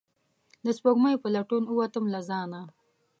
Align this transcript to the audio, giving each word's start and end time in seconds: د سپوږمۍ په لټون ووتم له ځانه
د 0.65 0.67
سپوږمۍ 0.77 1.15
په 1.23 1.27
لټون 1.35 1.63
ووتم 1.67 2.05
له 2.13 2.19
ځانه 2.29 2.61